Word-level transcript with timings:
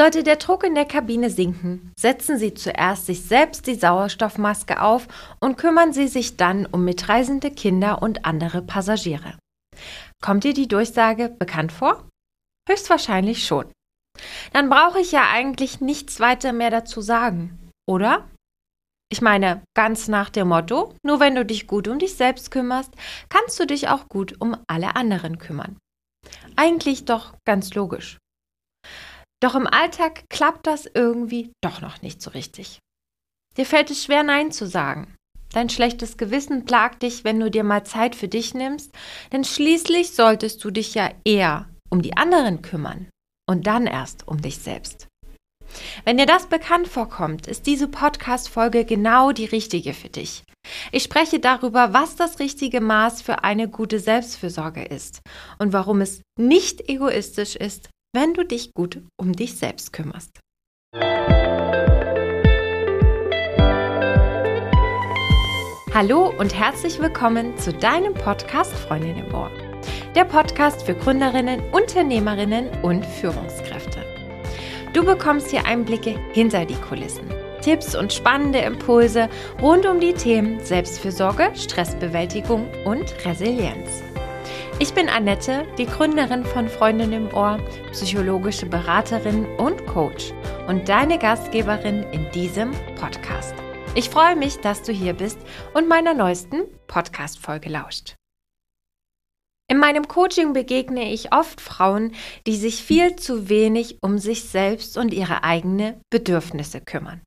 Sollte 0.00 0.22
der 0.22 0.36
Druck 0.36 0.64
in 0.64 0.74
der 0.74 0.86
Kabine 0.86 1.28
sinken, 1.28 1.92
setzen 1.94 2.38
Sie 2.38 2.54
zuerst 2.54 3.04
sich 3.04 3.20
selbst 3.20 3.66
die 3.66 3.74
Sauerstoffmaske 3.74 4.80
auf 4.80 5.06
und 5.40 5.58
kümmern 5.58 5.92
Sie 5.92 6.08
sich 6.08 6.38
dann 6.38 6.64
um 6.64 6.86
mitreisende 6.86 7.50
Kinder 7.50 8.00
und 8.00 8.24
andere 8.24 8.62
Passagiere. 8.62 9.36
Kommt 10.22 10.44
dir 10.44 10.54
die 10.54 10.68
Durchsage 10.68 11.28
bekannt 11.28 11.70
vor? 11.70 12.08
Höchstwahrscheinlich 12.66 13.46
schon. 13.46 13.70
Dann 14.54 14.70
brauche 14.70 15.00
ich 15.00 15.12
ja 15.12 15.28
eigentlich 15.30 15.82
nichts 15.82 16.18
weiter 16.18 16.54
mehr 16.54 16.70
dazu 16.70 17.02
sagen, 17.02 17.68
oder? 17.86 18.26
Ich 19.12 19.20
meine, 19.20 19.62
ganz 19.76 20.08
nach 20.08 20.30
dem 20.30 20.48
Motto, 20.48 20.94
nur 21.04 21.20
wenn 21.20 21.34
du 21.34 21.44
dich 21.44 21.66
gut 21.66 21.88
um 21.88 21.98
dich 21.98 22.14
selbst 22.14 22.50
kümmerst, 22.50 22.94
kannst 23.28 23.60
du 23.60 23.66
dich 23.66 23.88
auch 23.88 24.08
gut 24.08 24.40
um 24.40 24.56
alle 24.66 24.96
anderen 24.96 25.36
kümmern. 25.36 25.76
Eigentlich 26.56 27.04
doch 27.04 27.34
ganz 27.44 27.74
logisch. 27.74 28.16
Doch 29.40 29.54
im 29.54 29.66
Alltag 29.66 30.24
klappt 30.28 30.66
das 30.66 30.86
irgendwie 30.92 31.52
doch 31.62 31.80
noch 31.80 32.02
nicht 32.02 32.20
so 32.20 32.30
richtig. 32.30 32.78
Dir 33.56 33.66
fällt 33.66 33.90
es 33.90 34.04
schwer, 34.04 34.22
Nein 34.22 34.52
zu 34.52 34.66
sagen. 34.66 35.16
Dein 35.52 35.68
schlechtes 35.68 36.16
Gewissen 36.16 36.64
plagt 36.64 37.02
dich, 37.02 37.24
wenn 37.24 37.40
du 37.40 37.50
dir 37.50 37.64
mal 37.64 37.84
Zeit 37.84 38.14
für 38.14 38.28
dich 38.28 38.54
nimmst, 38.54 38.92
denn 39.32 39.44
schließlich 39.44 40.12
solltest 40.12 40.62
du 40.62 40.70
dich 40.70 40.94
ja 40.94 41.10
eher 41.24 41.68
um 41.88 42.02
die 42.02 42.16
anderen 42.16 42.62
kümmern 42.62 43.08
und 43.48 43.66
dann 43.66 43.86
erst 43.86 44.28
um 44.28 44.40
dich 44.40 44.58
selbst. 44.58 45.08
Wenn 46.04 46.18
dir 46.18 46.26
das 46.26 46.46
bekannt 46.46 46.86
vorkommt, 46.86 47.46
ist 47.46 47.66
diese 47.66 47.88
Podcast-Folge 47.88 48.84
genau 48.84 49.32
die 49.32 49.44
richtige 49.44 49.94
für 49.94 50.08
dich. 50.08 50.44
Ich 50.92 51.02
spreche 51.02 51.40
darüber, 51.40 51.92
was 51.92 52.16
das 52.16 52.38
richtige 52.38 52.80
Maß 52.80 53.22
für 53.22 53.42
eine 53.44 53.68
gute 53.68 53.98
Selbstfürsorge 53.98 54.84
ist 54.84 55.20
und 55.58 55.72
warum 55.72 56.00
es 56.00 56.22
nicht 56.38 56.88
egoistisch 56.88 57.56
ist, 57.56 57.88
wenn 58.12 58.34
du 58.34 58.44
dich 58.44 58.74
gut 58.74 59.02
um 59.16 59.32
dich 59.32 59.56
selbst 59.56 59.92
kümmerst. 59.92 60.40
Hallo 65.94 66.32
und 66.38 66.54
herzlich 66.54 67.00
willkommen 67.00 67.56
zu 67.58 67.72
deinem 67.72 68.14
Podcast 68.14 68.72
Freundin 68.72 69.18
im 69.18 69.34
Ohr. 69.34 69.50
Der 70.14 70.24
Podcast 70.24 70.82
für 70.82 70.94
Gründerinnen, 70.94 71.60
Unternehmerinnen 71.72 72.68
und 72.82 73.06
Führungskräfte. 73.06 74.04
Du 74.92 75.04
bekommst 75.04 75.50
hier 75.50 75.66
Einblicke 75.66 76.18
hinter 76.32 76.64
die 76.64 76.74
Kulissen, 76.74 77.28
Tipps 77.62 77.94
und 77.94 78.12
spannende 78.12 78.58
Impulse 78.60 79.28
rund 79.62 79.86
um 79.86 80.00
die 80.00 80.14
Themen 80.14 80.58
Selbstfürsorge, 80.60 81.52
Stressbewältigung 81.54 82.68
und 82.84 83.14
Resilienz. 83.24 84.02
Ich 84.82 84.94
bin 84.94 85.10
Annette, 85.10 85.66
die 85.76 85.84
Gründerin 85.84 86.42
von 86.42 86.66
Freundin 86.66 87.12
im 87.12 87.34
Ohr, 87.34 87.58
psychologische 87.92 88.64
Beraterin 88.64 89.44
und 89.58 89.84
Coach 89.84 90.32
und 90.68 90.88
deine 90.88 91.18
Gastgeberin 91.18 92.02
in 92.12 92.30
diesem 92.30 92.70
Podcast. 92.94 93.54
Ich 93.94 94.08
freue 94.08 94.36
mich, 94.36 94.56
dass 94.60 94.82
du 94.82 94.90
hier 94.90 95.12
bist 95.12 95.38
und 95.74 95.86
meiner 95.86 96.14
neuesten 96.14 96.62
Podcast-Folge 96.86 97.68
lauscht. 97.68 98.14
In 99.70 99.76
meinem 99.76 100.08
Coaching 100.08 100.54
begegne 100.54 101.12
ich 101.12 101.34
oft 101.34 101.60
Frauen, 101.60 102.14
die 102.46 102.56
sich 102.56 102.82
viel 102.82 103.16
zu 103.16 103.50
wenig 103.50 103.98
um 104.00 104.16
sich 104.16 104.44
selbst 104.44 104.96
und 104.96 105.12
ihre 105.12 105.44
eigenen 105.44 106.00
Bedürfnisse 106.08 106.80
kümmern. 106.80 107.20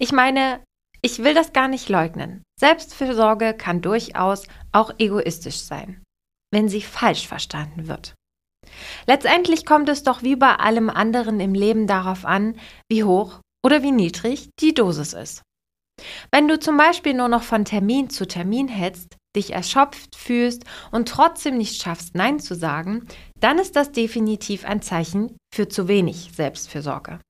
Ich 0.00 0.10
meine, 0.10 0.64
ich 1.00 1.22
will 1.22 1.34
das 1.34 1.52
gar 1.52 1.68
nicht 1.68 1.88
leugnen. 1.88 2.42
Selbstfürsorge 2.58 3.54
kann 3.54 3.82
durchaus 3.82 4.48
auch 4.72 4.92
egoistisch 4.98 5.60
sein 5.60 6.04
wenn 6.54 6.68
sie 6.68 6.80
falsch 6.80 7.28
verstanden 7.28 7.88
wird. 7.88 8.14
Letztendlich 9.06 9.66
kommt 9.66 9.88
es 9.88 10.02
doch 10.02 10.22
wie 10.22 10.36
bei 10.36 10.54
allem 10.56 10.88
anderen 10.88 11.40
im 11.40 11.54
Leben 11.54 11.86
darauf 11.86 12.24
an, 12.24 12.58
wie 12.88 13.04
hoch 13.04 13.40
oder 13.64 13.82
wie 13.82 13.92
niedrig 13.92 14.48
die 14.60 14.74
Dosis 14.74 15.12
ist. 15.12 15.42
Wenn 16.32 16.48
du 16.48 16.58
zum 16.58 16.76
Beispiel 16.76 17.14
nur 17.14 17.28
noch 17.28 17.42
von 17.42 17.64
Termin 17.64 18.10
zu 18.10 18.26
Termin 18.26 18.68
hetzt, 18.68 19.16
dich 19.36 19.52
erschöpft 19.52 20.16
fühlst 20.16 20.64
und 20.90 21.08
trotzdem 21.08 21.56
nicht 21.58 21.82
schaffst, 21.82 22.14
Nein 22.14 22.40
zu 22.40 22.54
sagen, 22.54 23.06
dann 23.40 23.58
ist 23.58 23.76
das 23.76 23.92
definitiv 23.92 24.64
ein 24.64 24.82
Zeichen 24.82 25.36
für 25.52 25.68
zu 25.68 25.88
wenig 25.88 26.30
Selbstfürsorge. 26.34 27.20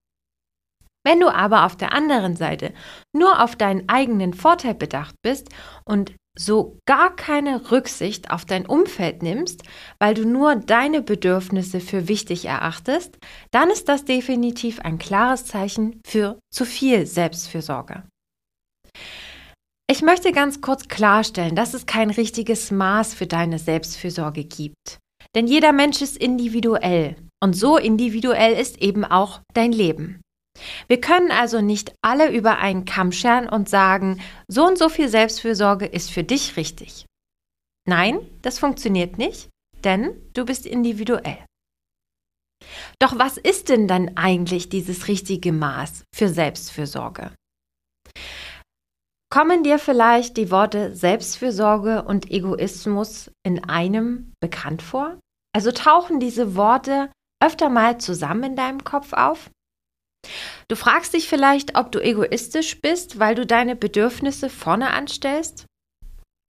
Wenn 1.06 1.20
du 1.20 1.28
aber 1.28 1.66
auf 1.66 1.76
der 1.76 1.92
anderen 1.92 2.36
Seite 2.36 2.72
nur 3.14 3.42
auf 3.42 3.56
deinen 3.56 3.88
eigenen 3.88 4.32
Vorteil 4.32 4.74
bedacht 4.74 5.14
bist 5.22 5.50
und 5.84 6.14
so 6.36 6.78
gar 6.86 7.14
keine 7.14 7.70
Rücksicht 7.70 8.30
auf 8.30 8.44
dein 8.44 8.66
Umfeld 8.66 9.22
nimmst, 9.22 9.62
weil 9.98 10.14
du 10.14 10.26
nur 10.26 10.56
deine 10.56 11.00
Bedürfnisse 11.00 11.80
für 11.80 12.08
wichtig 12.08 12.46
erachtest, 12.46 13.18
dann 13.50 13.70
ist 13.70 13.88
das 13.88 14.04
definitiv 14.04 14.80
ein 14.80 14.98
klares 14.98 15.46
Zeichen 15.46 16.00
für 16.06 16.38
zu 16.50 16.64
viel 16.64 17.06
Selbstfürsorge. 17.06 18.02
Ich 19.88 20.02
möchte 20.02 20.32
ganz 20.32 20.60
kurz 20.60 20.88
klarstellen, 20.88 21.54
dass 21.54 21.74
es 21.74 21.86
kein 21.86 22.10
richtiges 22.10 22.70
Maß 22.70 23.14
für 23.14 23.26
deine 23.26 23.58
Selbstfürsorge 23.58 24.44
gibt. 24.44 24.98
Denn 25.34 25.46
jeder 25.46 25.72
Mensch 25.72 26.00
ist 26.00 26.16
individuell 26.16 27.16
und 27.42 27.54
so 27.54 27.76
individuell 27.76 28.54
ist 28.54 28.80
eben 28.80 29.04
auch 29.04 29.40
dein 29.52 29.72
Leben. 29.72 30.23
Wir 30.88 31.00
können 31.00 31.30
also 31.30 31.60
nicht 31.60 31.94
alle 32.02 32.30
über 32.30 32.58
einen 32.58 32.84
Kamm 32.84 33.12
scheren 33.12 33.48
und 33.48 33.68
sagen, 33.68 34.20
so 34.48 34.66
und 34.66 34.78
so 34.78 34.88
viel 34.88 35.08
Selbstfürsorge 35.08 35.86
ist 35.86 36.10
für 36.10 36.24
dich 36.24 36.56
richtig. 36.56 37.06
Nein, 37.86 38.18
das 38.42 38.58
funktioniert 38.58 39.18
nicht, 39.18 39.48
denn 39.84 40.14
du 40.32 40.44
bist 40.44 40.66
individuell. 40.66 41.44
Doch 42.98 43.18
was 43.18 43.36
ist 43.36 43.68
denn 43.68 43.88
dann 43.88 44.16
eigentlich 44.16 44.68
dieses 44.68 45.08
richtige 45.08 45.52
Maß 45.52 46.04
für 46.14 46.28
Selbstfürsorge? 46.28 47.32
Kommen 49.30 49.64
dir 49.64 49.78
vielleicht 49.78 50.36
die 50.36 50.50
Worte 50.50 50.94
Selbstfürsorge 50.94 52.04
und 52.04 52.30
Egoismus 52.30 53.30
in 53.44 53.64
einem 53.64 54.32
bekannt 54.40 54.80
vor? 54.80 55.18
Also 55.52 55.72
tauchen 55.72 56.20
diese 56.20 56.54
Worte 56.54 57.10
öfter 57.42 57.68
mal 57.68 57.98
zusammen 57.98 58.44
in 58.44 58.56
deinem 58.56 58.84
Kopf 58.84 59.12
auf? 59.12 59.50
Du 60.68 60.76
fragst 60.76 61.12
dich 61.14 61.28
vielleicht, 61.28 61.76
ob 61.76 61.92
du 61.92 62.00
egoistisch 62.00 62.80
bist, 62.80 63.18
weil 63.18 63.34
du 63.34 63.46
deine 63.46 63.76
Bedürfnisse 63.76 64.48
vorne 64.48 64.92
anstellst? 64.92 65.66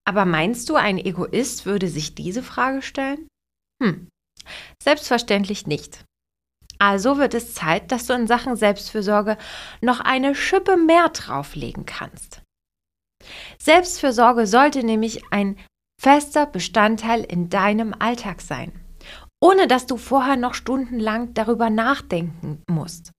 Aber 0.08 0.26
meinst 0.26 0.70
du, 0.70 0.76
ein 0.76 0.98
Egoist 0.98 1.66
würde 1.66 1.88
sich 1.88 2.16
diese 2.16 2.44
Frage 2.44 2.82
stellen? 2.82 3.28
Hm, 3.84 4.08
selbstverständlich 4.82 5.68
nicht. 5.68 6.04
Also 6.78 7.18
wird 7.18 7.34
es 7.34 7.54
Zeit, 7.54 7.92
dass 7.92 8.06
du 8.06 8.14
in 8.14 8.28
Sachen 8.28 8.56
Selbstfürsorge 8.56 9.38
noch 9.82 10.00
eine 10.02 10.36
Schippe 10.36 10.78
mehr 10.78 11.10
drauflegen 11.10 11.86
kannst. 11.86 12.42
Selbstfürsorge 13.60 14.46
sollte 14.46 14.84
nämlich 14.84 15.24
ein 15.32 15.58
fester 16.02 16.46
Bestandteil 16.46 17.24
in 17.24 17.50
deinem 17.50 17.96
Alltag 17.98 18.42
sein, 18.42 18.74
ohne 19.42 19.68
dass 19.68 19.86
du 19.86 19.98
vorher 19.98 20.36
noch 20.36 20.54
stundenlang 20.54 21.34
darüber 21.34 21.70
nachdenken 21.70 22.62
musst. 22.70 23.12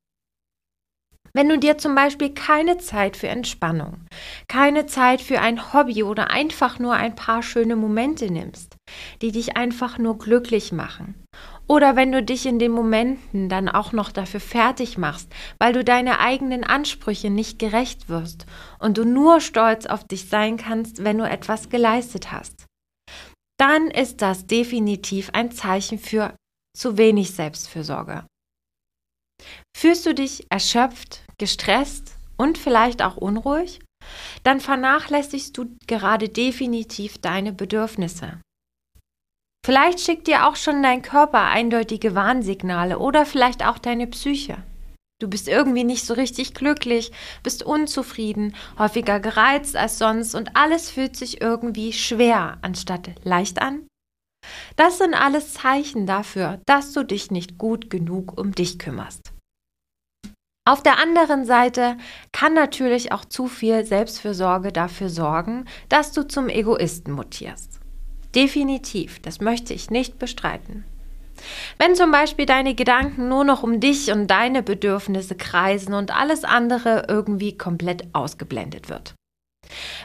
Wenn 1.36 1.50
du 1.50 1.58
dir 1.58 1.76
zum 1.76 1.94
Beispiel 1.94 2.30
keine 2.32 2.78
Zeit 2.78 3.14
für 3.14 3.28
Entspannung, 3.28 4.06
keine 4.48 4.86
Zeit 4.86 5.20
für 5.20 5.38
ein 5.38 5.74
Hobby 5.74 6.02
oder 6.02 6.30
einfach 6.30 6.78
nur 6.78 6.94
ein 6.94 7.14
paar 7.14 7.42
schöne 7.42 7.76
Momente 7.76 8.32
nimmst, 8.32 8.76
die 9.20 9.32
dich 9.32 9.54
einfach 9.54 9.98
nur 9.98 10.16
glücklich 10.16 10.72
machen. 10.72 11.26
Oder 11.68 11.94
wenn 11.94 12.10
du 12.10 12.22
dich 12.22 12.46
in 12.46 12.58
den 12.58 12.72
Momenten 12.72 13.50
dann 13.50 13.68
auch 13.68 13.92
noch 13.92 14.12
dafür 14.12 14.40
fertig 14.40 14.96
machst, 14.96 15.30
weil 15.58 15.74
du 15.74 15.84
deine 15.84 16.20
eigenen 16.20 16.64
Ansprüche 16.64 17.28
nicht 17.28 17.58
gerecht 17.58 18.08
wirst 18.08 18.46
und 18.78 18.96
du 18.96 19.04
nur 19.04 19.42
stolz 19.42 19.84
auf 19.84 20.04
dich 20.04 20.30
sein 20.30 20.56
kannst, 20.56 21.04
wenn 21.04 21.18
du 21.18 21.28
etwas 21.28 21.68
geleistet 21.68 22.32
hast, 22.32 22.64
dann 23.58 23.88
ist 23.88 24.22
das 24.22 24.46
definitiv 24.46 25.28
ein 25.34 25.50
Zeichen 25.50 25.98
für 25.98 26.34
zu 26.74 26.96
wenig 26.96 27.32
Selbstfürsorge. 27.32 28.24
Fühlst 29.76 30.06
du 30.06 30.14
dich 30.14 30.46
erschöpft, 30.50 31.22
gestresst 31.38 32.16
und 32.36 32.58
vielleicht 32.58 33.02
auch 33.02 33.16
unruhig? 33.16 33.80
Dann 34.42 34.60
vernachlässigst 34.60 35.56
du 35.56 35.76
gerade 35.86 36.28
definitiv 36.28 37.18
deine 37.18 37.52
Bedürfnisse. 37.52 38.40
Vielleicht 39.66 40.00
schickt 40.00 40.28
dir 40.28 40.46
auch 40.46 40.56
schon 40.56 40.82
dein 40.82 41.02
Körper 41.02 41.42
eindeutige 41.42 42.14
Warnsignale 42.14 42.98
oder 42.98 43.26
vielleicht 43.26 43.66
auch 43.66 43.78
deine 43.78 44.06
Psyche. 44.06 44.62
Du 45.20 45.28
bist 45.28 45.48
irgendwie 45.48 45.84
nicht 45.84 46.06
so 46.06 46.14
richtig 46.14 46.54
glücklich, 46.54 47.10
bist 47.42 47.62
unzufrieden, 47.62 48.54
häufiger 48.78 49.18
gereizt 49.18 49.76
als 49.76 49.98
sonst 49.98 50.34
und 50.34 50.56
alles 50.56 50.90
fühlt 50.90 51.16
sich 51.16 51.40
irgendwie 51.40 51.92
schwer 51.92 52.58
anstatt 52.62 53.10
leicht 53.24 53.60
an. 53.60 53.86
Das 54.76 54.98
sind 54.98 55.14
alles 55.14 55.54
Zeichen 55.54 56.06
dafür, 56.06 56.60
dass 56.66 56.92
du 56.92 57.02
dich 57.02 57.30
nicht 57.30 57.58
gut 57.58 57.90
genug 57.90 58.38
um 58.38 58.52
dich 58.52 58.78
kümmerst. 58.78 59.32
Auf 60.68 60.82
der 60.82 60.98
anderen 60.98 61.44
Seite 61.44 61.96
kann 62.32 62.52
natürlich 62.52 63.12
auch 63.12 63.24
zu 63.24 63.46
viel 63.46 63.84
Selbstfürsorge 63.84 64.72
dafür 64.72 65.08
sorgen, 65.08 65.64
dass 65.88 66.10
du 66.10 66.26
zum 66.26 66.48
Egoisten 66.48 67.12
mutierst. 67.12 67.78
Definitiv, 68.34 69.20
das 69.22 69.40
möchte 69.40 69.72
ich 69.74 69.90
nicht 69.90 70.18
bestreiten. 70.18 70.84
Wenn 71.78 71.94
zum 71.94 72.10
Beispiel 72.10 72.46
deine 72.46 72.74
Gedanken 72.74 73.28
nur 73.28 73.44
noch 73.44 73.62
um 73.62 73.78
dich 73.78 74.10
und 74.10 74.26
deine 74.26 74.64
Bedürfnisse 74.64 75.36
kreisen 75.36 75.94
und 75.94 76.10
alles 76.10 76.42
andere 76.42 77.06
irgendwie 77.08 77.56
komplett 77.56 78.08
ausgeblendet 78.12 78.88
wird. 78.88 79.14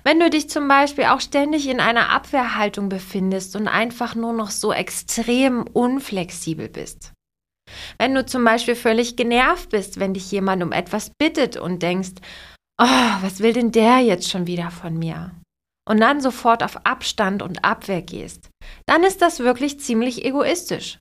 Wenn 0.03 0.19
du 0.19 0.29
dich 0.29 0.47
zum 0.47 0.67
Beispiel 0.67 1.05
auch 1.05 1.21
ständig 1.21 1.67
in 1.67 1.79
einer 1.79 2.11
Abwehrhaltung 2.11 2.87
befindest 2.87 3.55
und 3.55 3.67
einfach 3.67 4.13
nur 4.13 4.33
noch 4.33 4.51
so 4.51 4.71
extrem 4.71 5.63
unflexibel 5.63 6.69
bist. 6.69 7.13
Wenn 7.97 8.13
du 8.15 8.25
zum 8.25 8.43
Beispiel 8.43 8.75
völlig 8.75 9.15
genervt 9.15 9.69
bist, 9.69 9.99
wenn 9.99 10.13
dich 10.13 10.31
jemand 10.31 10.63
um 10.63 10.71
etwas 10.71 11.11
bittet 11.17 11.57
und 11.57 11.81
denkst, 11.81 12.13
oh, 12.81 13.21
was 13.21 13.39
will 13.39 13.53
denn 13.53 13.71
der 13.71 13.99
jetzt 13.99 14.29
schon 14.29 14.47
wieder 14.47 14.71
von 14.71 14.97
mir? 14.97 15.31
Und 15.87 15.99
dann 15.99 16.21
sofort 16.21 16.63
auf 16.63 16.85
Abstand 16.85 17.41
und 17.41 17.65
Abwehr 17.65 18.01
gehst, 18.01 18.49
dann 18.85 19.03
ist 19.03 19.21
das 19.21 19.39
wirklich 19.39 19.79
ziemlich 19.79 20.23
egoistisch. 20.23 20.99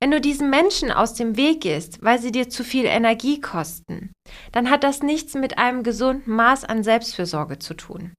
Wenn 0.00 0.10
du 0.10 0.20
diesen 0.20 0.50
Menschen 0.50 0.90
aus 0.90 1.14
dem 1.14 1.36
Weg 1.36 1.62
gehst, 1.62 2.02
weil 2.02 2.18
sie 2.18 2.32
dir 2.32 2.48
zu 2.48 2.64
viel 2.64 2.86
Energie 2.86 3.40
kosten, 3.40 4.12
dann 4.52 4.70
hat 4.70 4.84
das 4.84 5.02
nichts 5.02 5.34
mit 5.34 5.58
einem 5.58 5.82
gesunden 5.82 6.34
Maß 6.34 6.64
an 6.64 6.82
Selbstfürsorge 6.82 7.58
zu 7.58 7.74
tun. 7.74 8.14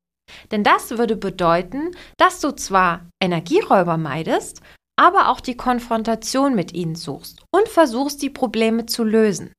Denn 0.51 0.63
das 0.63 0.91
würde 0.91 1.15
bedeuten, 1.15 1.91
dass 2.17 2.39
du 2.39 2.51
zwar 2.51 3.07
Energieräuber 3.21 3.97
meidest, 3.97 4.61
aber 4.99 5.29
auch 5.29 5.39
die 5.39 5.55
Konfrontation 5.55 6.55
mit 6.55 6.73
ihnen 6.73 6.95
suchst 6.95 7.41
und 7.51 7.69
versuchst, 7.69 8.21
die 8.21 8.29
Probleme 8.29 8.85
zu 8.85 9.05
lösen. 9.05 9.53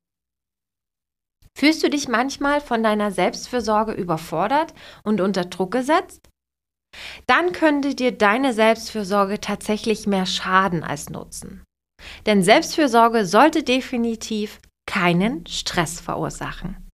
Fühlst 1.57 1.83
du 1.83 1.89
dich 1.89 2.09
manchmal 2.09 2.61
von 2.61 2.83
deiner 2.83 3.11
Selbstfürsorge 3.11 3.93
überfordert 3.93 4.75
und 5.03 5.23
unter 5.23 5.47
Druck 5.47 5.71
gesetzt? 5.73 6.29
Dann 7.27 7.53
könnte 7.53 7.95
dir 7.95 8.13
deine 8.13 8.53
Selbstfürsorge 8.53 9.41
tatsächlich 9.41 10.07
mehr 10.07 10.27
schaden 10.27 10.85
als 10.85 11.09
nutzen. 11.09 11.65
Denn 12.27 12.43
Selbstfürsorge 12.43 13.25
sollte 13.25 13.63
definitiv 13.63 14.61
keinen 14.87 15.47
Stress 15.47 16.01
verursachen. 16.01 16.87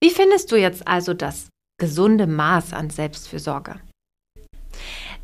Wie 0.00 0.10
findest 0.10 0.52
du 0.52 0.56
jetzt 0.56 0.86
also 0.86 1.14
das 1.14 1.48
gesunde 1.80 2.28
Maß 2.28 2.74
an 2.74 2.90
Selbstfürsorge? 2.90 3.80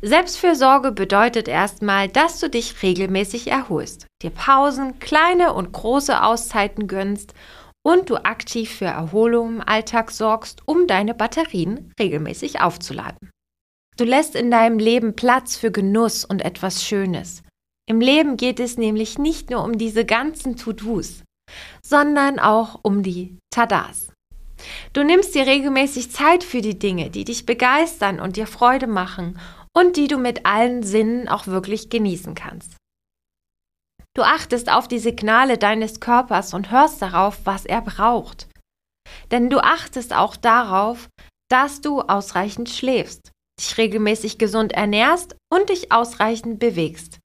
Selbstfürsorge 0.05 0.91
bedeutet 0.91 1.47
erstmal, 1.47 2.09
dass 2.09 2.41
du 2.41 2.49
dich 2.49 2.83
regelmäßig 2.83 3.47
erholst, 3.47 4.05
dir 4.21 4.31
Pausen, 4.31 4.99
kleine 4.99 5.53
und 5.53 5.71
große 5.71 6.21
Auszeiten 6.21 6.87
gönnst 6.87 7.33
und 7.85 8.09
du 8.09 8.17
aktiv 8.17 8.69
für 8.69 8.83
Erholung 8.83 9.55
im 9.55 9.61
Alltag 9.61 10.11
sorgst, 10.11 10.61
um 10.65 10.87
deine 10.87 11.13
Batterien 11.13 11.93
regelmäßig 11.97 12.59
aufzuladen. 12.59 13.29
Du 13.95 14.03
lässt 14.03 14.35
in 14.35 14.51
deinem 14.51 14.77
Leben 14.77 15.15
Platz 15.15 15.55
für 15.55 15.71
Genuss 15.71 16.25
und 16.25 16.43
etwas 16.43 16.83
Schönes. 16.83 17.41
Im 17.87 18.01
Leben 18.01 18.35
geht 18.35 18.59
es 18.59 18.77
nämlich 18.77 19.17
nicht 19.17 19.51
nur 19.51 19.63
um 19.63 19.77
diese 19.77 20.03
ganzen 20.03 20.57
To-Dos, 20.57 21.23
sondern 21.81 22.39
auch 22.39 22.77
um 22.83 23.03
die 23.03 23.37
Tadas. 23.51 24.09
Du 24.91 25.03
nimmst 25.03 25.33
dir 25.33 25.47
regelmäßig 25.47 26.11
Zeit 26.11 26.43
für 26.43 26.61
die 26.61 26.77
Dinge, 26.77 27.09
die 27.09 27.23
dich 27.23 27.45
begeistern 27.45 28.19
und 28.19 28.35
dir 28.35 28.47
Freude 28.47 28.87
machen 28.87 29.39
und 29.75 29.97
die 29.97 30.07
du 30.07 30.17
mit 30.17 30.45
allen 30.45 30.83
Sinnen 30.83 31.27
auch 31.27 31.47
wirklich 31.47 31.89
genießen 31.89 32.35
kannst. 32.35 32.75
Du 34.15 34.21
achtest 34.21 34.71
auf 34.71 34.87
die 34.87 34.99
Signale 34.99 35.57
deines 35.57 35.99
Körpers 35.99 36.53
und 36.53 36.69
hörst 36.69 37.01
darauf, 37.01 37.39
was 37.45 37.65
er 37.65 37.81
braucht. 37.81 38.47
Denn 39.31 39.49
du 39.49 39.57
achtest 39.63 40.13
auch 40.13 40.35
darauf, 40.35 41.09
dass 41.49 41.81
du 41.81 42.01
ausreichend 42.01 42.69
schläfst, 42.69 43.31
dich 43.59 43.77
regelmäßig 43.77 44.37
gesund 44.37 44.71
ernährst 44.73 45.35
und 45.51 45.69
dich 45.69 45.91
ausreichend 45.91 46.59
bewegst 46.59 47.19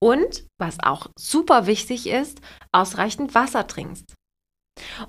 und, 0.00 0.46
was 0.60 0.78
auch 0.80 1.08
super 1.18 1.66
wichtig 1.66 2.06
ist, 2.06 2.40
ausreichend 2.72 3.34
Wasser 3.34 3.66
trinkst. 3.66 4.14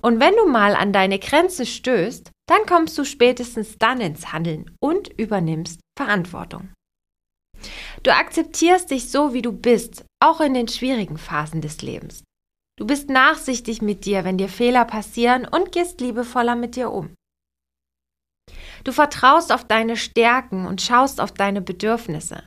Und 0.01 0.19
wenn 0.19 0.35
du 0.35 0.47
mal 0.47 0.75
an 0.75 0.91
deine 0.93 1.19
Grenze 1.19 1.65
stößt, 1.65 2.31
dann 2.47 2.65
kommst 2.65 2.97
du 2.97 3.05
spätestens 3.05 3.77
dann 3.77 4.01
ins 4.01 4.33
Handeln 4.33 4.75
und 4.81 5.09
übernimmst 5.19 5.79
Verantwortung. 5.95 6.73
Du 8.09 8.15
akzeptierst 8.15 8.89
dich 8.89 9.11
so, 9.11 9.35
wie 9.35 9.43
du 9.43 9.51
bist, 9.51 10.03
auch 10.19 10.41
in 10.41 10.55
den 10.55 10.67
schwierigen 10.67 11.19
Phasen 11.19 11.61
des 11.61 11.83
Lebens. 11.83 12.23
Du 12.75 12.87
bist 12.87 13.07
nachsichtig 13.07 13.83
mit 13.83 14.03
dir, 14.03 14.23
wenn 14.23 14.39
dir 14.39 14.49
Fehler 14.49 14.83
passieren 14.85 15.45
und 15.45 15.71
gehst 15.71 16.01
liebevoller 16.01 16.55
mit 16.55 16.75
dir 16.75 16.91
um. 16.91 17.13
Du 18.83 18.91
vertraust 18.93 19.51
auf 19.51 19.63
deine 19.63 19.95
Stärken 19.95 20.65
und 20.65 20.81
schaust 20.81 21.21
auf 21.21 21.31
deine 21.31 21.61
Bedürfnisse 21.61 22.43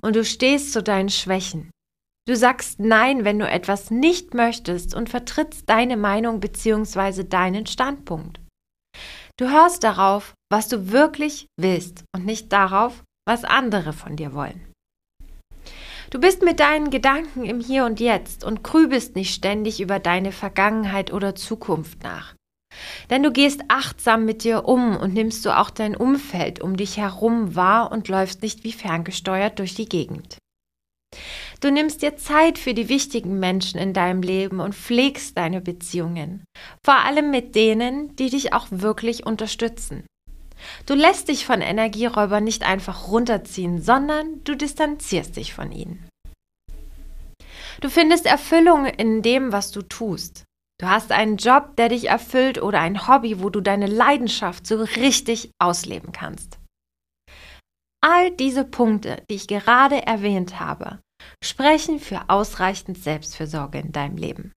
und 0.00 0.16
du 0.16 0.24
stehst 0.24 0.72
zu 0.72 0.82
deinen 0.82 1.10
Schwächen. 1.10 1.70
Du 2.26 2.34
sagst 2.34 2.80
Nein, 2.80 3.26
wenn 3.26 3.38
du 3.38 3.46
etwas 3.46 3.90
nicht 3.90 4.32
möchtest 4.32 4.94
und 4.94 5.10
vertrittst 5.10 5.68
deine 5.68 5.98
Meinung 5.98 6.40
bzw. 6.40 7.24
deinen 7.24 7.66
Standpunkt. 7.66 8.40
Du 9.38 9.50
hörst 9.50 9.84
darauf, 9.84 10.32
was 10.50 10.68
du 10.68 10.92
wirklich 10.92 11.46
willst 11.60 12.04
und 12.16 12.24
nicht 12.24 12.50
darauf, 12.54 13.04
was 13.26 13.44
andere 13.44 13.92
von 13.92 14.16
dir 14.16 14.34
wollen. 14.34 14.72
Du 16.10 16.20
bist 16.20 16.42
mit 16.42 16.60
deinen 16.60 16.90
Gedanken 16.90 17.44
im 17.44 17.60
Hier 17.60 17.86
und 17.86 17.98
Jetzt 17.98 18.44
und 18.44 18.62
grübelst 18.62 19.16
nicht 19.16 19.34
ständig 19.34 19.80
über 19.80 19.98
deine 19.98 20.30
Vergangenheit 20.30 21.12
oder 21.12 21.34
Zukunft 21.34 22.02
nach. 22.02 22.34
Denn 23.10 23.22
du 23.22 23.32
gehst 23.32 23.62
achtsam 23.68 24.24
mit 24.24 24.44
dir 24.44 24.66
um 24.66 24.96
und 24.96 25.14
nimmst 25.14 25.44
du 25.44 25.56
auch 25.56 25.70
dein 25.70 25.96
Umfeld 25.96 26.60
um 26.60 26.76
dich 26.76 26.98
herum 26.98 27.54
wahr 27.54 27.92
und 27.92 28.08
läufst 28.08 28.42
nicht 28.42 28.64
wie 28.64 28.72
ferngesteuert 28.72 29.58
durch 29.58 29.74
die 29.74 29.88
Gegend. 29.88 30.36
Du 31.60 31.70
nimmst 31.70 32.02
dir 32.02 32.16
Zeit 32.16 32.58
für 32.58 32.74
die 32.74 32.88
wichtigen 32.88 33.38
Menschen 33.38 33.78
in 33.78 33.92
deinem 33.92 34.22
Leben 34.22 34.60
und 34.60 34.74
pflegst 34.74 35.38
deine 35.38 35.60
Beziehungen, 35.60 36.44
vor 36.84 36.96
allem 36.96 37.30
mit 37.30 37.54
denen, 37.54 38.16
die 38.16 38.30
dich 38.30 38.52
auch 38.52 38.66
wirklich 38.70 39.24
unterstützen. 39.24 40.04
Du 40.86 40.94
lässt 40.94 41.28
dich 41.28 41.46
von 41.46 41.60
Energieräubern 41.60 42.44
nicht 42.44 42.62
einfach 42.62 43.08
runterziehen, 43.08 43.80
sondern 43.80 44.42
du 44.44 44.56
distanzierst 44.56 45.36
dich 45.36 45.54
von 45.54 45.72
ihnen. 45.72 46.08
Du 47.80 47.88
findest 47.88 48.26
Erfüllung 48.26 48.86
in 48.86 49.22
dem, 49.22 49.52
was 49.52 49.70
du 49.70 49.82
tust. 49.82 50.44
Du 50.80 50.88
hast 50.88 51.12
einen 51.12 51.36
Job, 51.36 51.76
der 51.76 51.88
dich 51.88 52.08
erfüllt 52.08 52.60
oder 52.60 52.80
ein 52.80 53.06
Hobby, 53.06 53.40
wo 53.40 53.50
du 53.50 53.60
deine 53.60 53.86
Leidenschaft 53.86 54.66
so 54.66 54.82
richtig 54.82 55.50
ausleben 55.58 56.12
kannst. 56.12 56.58
All 58.04 58.32
diese 58.32 58.64
Punkte, 58.64 59.22
die 59.30 59.36
ich 59.36 59.46
gerade 59.46 60.04
erwähnt 60.04 60.58
habe, 60.58 61.00
sprechen 61.42 62.00
für 62.00 62.28
ausreichend 62.28 62.98
Selbstfürsorge 62.98 63.78
in 63.78 63.92
deinem 63.92 64.16
Leben. 64.16 64.52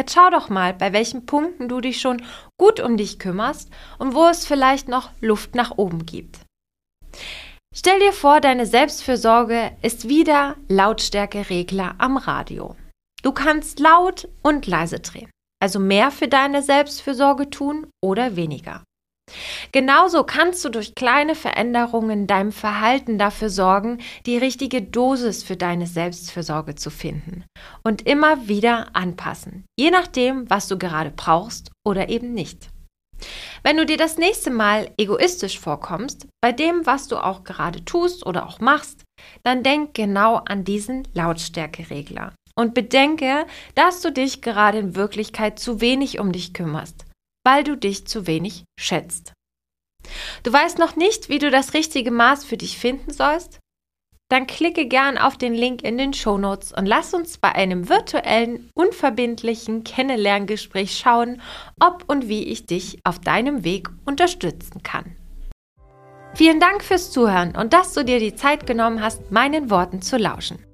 Jetzt 0.00 0.14
schau 0.14 0.30
doch 0.30 0.48
mal, 0.48 0.72
bei 0.72 0.94
welchen 0.94 1.26
Punkten 1.26 1.68
du 1.68 1.82
dich 1.82 2.00
schon 2.00 2.22
gut 2.58 2.80
um 2.80 2.96
dich 2.96 3.18
kümmerst 3.18 3.70
und 3.98 4.14
wo 4.14 4.28
es 4.28 4.46
vielleicht 4.46 4.88
noch 4.88 5.10
Luft 5.20 5.54
nach 5.54 5.76
oben 5.76 6.06
gibt. 6.06 6.40
Stell 7.74 8.00
dir 8.00 8.14
vor, 8.14 8.40
deine 8.40 8.64
Selbstfürsorge 8.64 9.76
ist 9.82 10.08
wieder 10.08 10.56
Lautstärkeregler 10.68 11.96
am 11.98 12.16
Radio. 12.16 12.76
Du 13.22 13.32
kannst 13.32 13.78
laut 13.78 14.26
und 14.42 14.66
leise 14.66 15.00
drehen, 15.00 15.28
also 15.62 15.78
mehr 15.78 16.10
für 16.10 16.28
deine 16.28 16.62
Selbstfürsorge 16.62 17.50
tun 17.50 17.86
oder 18.02 18.36
weniger. 18.36 18.82
Genauso 19.72 20.24
kannst 20.24 20.64
du 20.64 20.68
durch 20.68 20.94
kleine 20.94 21.34
Veränderungen 21.34 22.10
in 22.10 22.26
deinem 22.26 22.52
Verhalten 22.52 23.18
dafür 23.18 23.50
sorgen, 23.50 23.98
die 24.26 24.38
richtige 24.38 24.82
Dosis 24.82 25.42
für 25.42 25.56
deine 25.56 25.86
Selbstfürsorge 25.86 26.74
zu 26.74 26.90
finden 26.90 27.44
und 27.82 28.06
immer 28.06 28.48
wieder 28.48 28.94
anpassen, 28.94 29.64
je 29.78 29.90
nachdem, 29.90 30.48
was 30.50 30.68
du 30.68 30.78
gerade 30.78 31.12
brauchst 31.14 31.70
oder 31.84 32.08
eben 32.08 32.32
nicht. 32.32 32.68
Wenn 33.62 33.76
du 33.76 33.84
dir 33.84 33.98
das 33.98 34.16
nächste 34.16 34.50
Mal 34.50 34.90
egoistisch 34.96 35.60
vorkommst, 35.60 36.26
bei 36.40 36.52
dem, 36.52 36.86
was 36.86 37.08
du 37.08 37.18
auch 37.18 37.44
gerade 37.44 37.84
tust 37.84 38.24
oder 38.24 38.46
auch 38.46 38.60
machst, 38.60 39.04
dann 39.42 39.62
denk 39.62 39.94
genau 39.94 40.36
an 40.36 40.64
diesen 40.64 41.06
Lautstärkeregler 41.12 42.32
und 42.54 42.74
bedenke, 42.74 43.46
dass 43.74 44.00
du 44.00 44.10
dich 44.10 44.40
gerade 44.40 44.78
in 44.78 44.96
Wirklichkeit 44.96 45.58
zu 45.58 45.80
wenig 45.80 46.18
um 46.18 46.32
dich 46.32 46.54
kümmerst, 46.54 47.04
weil 47.44 47.64
du 47.64 47.76
dich 47.76 48.06
zu 48.06 48.26
wenig 48.26 48.64
schätzt. 48.78 49.32
Du 50.42 50.52
weißt 50.52 50.78
noch 50.78 50.96
nicht, 50.96 51.28
wie 51.28 51.38
du 51.38 51.50
das 51.50 51.74
richtige 51.74 52.10
Maß 52.10 52.44
für 52.44 52.56
dich 52.56 52.78
finden 52.78 53.12
sollst? 53.12 53.58
Dann 54.30 54.46
klicke 54.46 54.86
gern 54.86 55.18
auf 55.18 55.36
den 55.36 55.54
Link 55.54 55.82
in 55.82 55.98
den 55.98 56.14
Shownotes 56.14 56.72
und 56.72 56.86
lass 56.86 57.14
uns 57.14 57.38
bei 57.38 57.52
einem 57.52 57.88
virtuellen, 57.88 58.70
unverbindlichen 58.74 59.82
Kennenlerngespräch 59.82 60.96
schauen, 60.96 61.42
ob 61.80 62.04
und 62.06 62.28
wie 62.28 62.44
ich 62.44 62.64
dich 62.66 63.00
auf 63.02 63.18
deinem 63.18 63.64
Weg 63.64 63.88
unterstützen 64.04 64.84
kann. 64.84 65.16
Vielen 66.34 66.60
Dank 66.60 66.84
fürs 66.84 67.10
Zuhören 67.10 67.56
und 67.56 67.72
dass 67.72 67.92
du 67.92 68.04
dir 68.04 68.20
die 68.20 68.36
Zeit 68.36 68.68
genommen 68.68 69.02
hast, 69.02 69.32
meinen 69.32 69.68
Worten 69.68 70.00
zu 70.00 70.16
lauschen. 70.16 70.64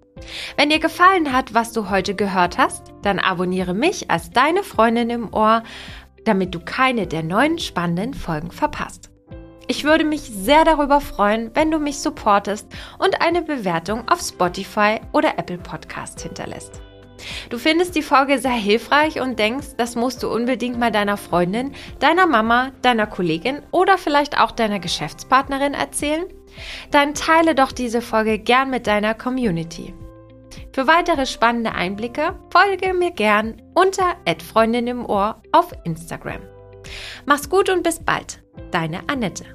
Wenn 0.58 0.68
dir 0.68 0.78
gefallen 0.78 1.32
hat, 1.32 1.54
was 1.54 1.72
du 1.72 1.88
heute 1.88 2.14
gehört 2.14 2.58
hast, 2.58 2.92
dann 3.02 3.18
abonniere 3.18 3.72
mich 3.72 4.10
als 4.10 4.30
deine 4.30 4.62
Freundin 4.64 5.08
im 5.08 5.32
Ohr, 5.32 5.62
damit 6.26 6.54
du 6.54 6.60
keine 6.60 7.06
der 7.06 7.22
neuen 7.22 7.58
spannenden 7.58 8.14
Folgen 8.14 8.50
verpasst. 8.50 9.10
Ich 9.68 9.82
würde 9.82 10.04
mich 10.04 10.20
sehr 10.20 10.64
darüber 10.64 11.00
freuen, 11.00 11.50
wenn 11.54 11.70
du 11.70 11.78
mich 11.78 11.98
supportest 11.98 12.68
und 12.98 13.20
eine 13.20 13.42
Bewertung 13.42 14.08
auf 14.08 14.20
Spotify 14.20 15.00
oder 15.12 15.38
Apple 15.38 15.58
Podcast 15.58 16.20
hinterlässt. 16.20 16.80
Du 17.50 17.58
findest 17.58 17.96
die 17.96 18.02
Folge 18.02 18.38
sehr 18.38 18.52
hilfreich 18.52 19.20
und 19.20 19.38
denkst, 19.38 19.68
das 19.76 19.96
musst 19.96 20.22
du 20.22 20.28
unbedingt 20.28 20.78
mal 20.78 20.92
deiner 20.92 21.16
Freundin, 21.16 21.72
deiner 21.98 22.26
Mama, 22.26 22.70
deiner 22.82 23.06
Kollegin 23.06 23.62
oder 23.72 23.98
vielleicht 23.98 24.38
auch 24.38 24.52
deiner 24.52 24.78
Geschäftspartnerin 24.78 25.74
erzählen? 25.74 26.26
Dann 26.90 27.14
teile 27.14 27.54
doch 27.54 27.72
diese 27.72 28.02
Folge 28.02 28.38
gern 28.38 28.70
mit 28.70 28.86
deiner 28.86 29.14
Community. 29.14 29.94
Für 30.76 30.86
weitere 30.86 31.24
spannende 31.24 31.72
Einblicke 31.72 32.38
folge 32.50 32.92
mir 32.92 33.10
gern 33.10 33.62
unter 33.72 34.14
Freundin 34.42 34.86
im 34.86 35.06
Ohr 35.06 35.40
auf 35.50 35.72
Instagram. 35.84 36.42
Mach's 37.24 37.48
gut 37.48 37.70
und 37.70 37.82
bis 37.82 37.98
bald. 37.98 38.42
Deine 38.72 39.00
Annette. 39.08 39.46